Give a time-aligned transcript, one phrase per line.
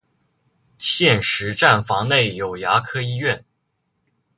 [0.79, 3.45] 现时站房内有牙科医院。